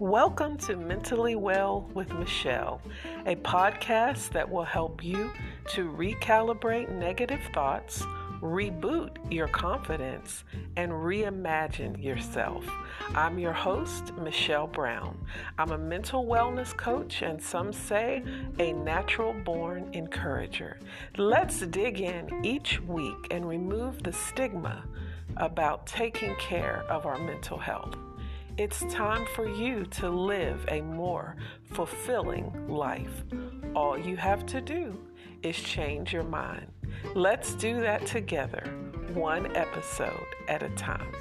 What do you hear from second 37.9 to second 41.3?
together, one episode at a time.